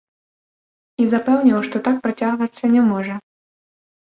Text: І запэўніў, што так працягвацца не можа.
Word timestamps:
І 1.03 1.05
запэўніў, 1.11 1.57
што 1.67 1.75
так 1.89 1.95
працягвацца 2.09 2.63
не 2.73 2.81
можа. 2.89 3.15